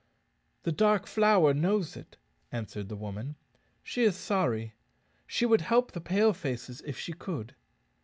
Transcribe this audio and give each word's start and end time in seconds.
"The 0.63 0.71
Dark 0.71 1.05
Flower 1.05 1.53
knows 1.53 1.95
it," 1.95 2.17
answered 2.51 2.89
the 2.89 2.95
woman; 2.95 3.35
"she 3.83 4.01
is 4.01 4.15
sorry. 4.15 4.73
She 5.27 5.45
would 5.45 5.61
help 5.61 5.91
the 5.91 6.01
Pale 6.01 6.33
faces 6.33 6.81
if 6.87 6.97
she 6.97 7.13
could." 7.13 7.53